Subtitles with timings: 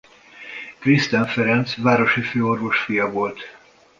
[0.79, 3.41] Christen Ferenc városi főorvos fia volt.